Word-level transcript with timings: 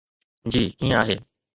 جي 0.55 0.63
ائين 0.79 0.91
آهي. 1.03 1.15